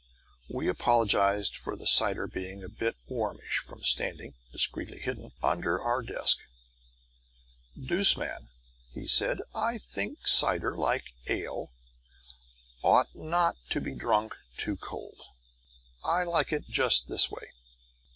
[0.49, 6.01] We apologized for the cider being a little warmish from standing (discreetly hidden) under our
[6.01, 6.39] desk.
[7.79, 8.49] Douce man,
[8.95, 11.69] he said: "I think cider, like ale,
[12.81, 15.21] ought not to be drunk too cold.
[16.03, 17.51] I like it just this way."